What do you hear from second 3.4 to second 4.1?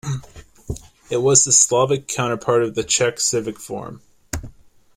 Forum.